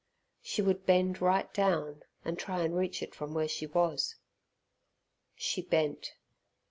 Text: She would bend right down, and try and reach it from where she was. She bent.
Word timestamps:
She 0.41 0.63
would 0.63 0.87
bend 0.87 1.21
right 1.21 1.53
down, 1.53 2.01
and 2.25 2.39
try 2.39 2.61
and 2.63 2.75
reach 2.75 3.03
it 3.03 3.13
from 3.13 3.35
where 3.35 3.47
she 3.47 3.67
was. 3.67 4.15
She 5.35 5.61
bent. 5.61 6.15